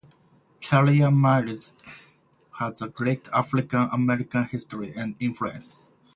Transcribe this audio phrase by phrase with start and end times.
[0.61, 1.73] Carrier Mills
[2.57, 5.91] has a great African American history and influence.